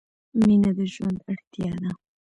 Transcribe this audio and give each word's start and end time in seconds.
•مینه 0.45 0.71
د 0.77 0.79
ژوند 0.93 1.17
اړتیا 1.31 1.71
ده. 1.81 1.89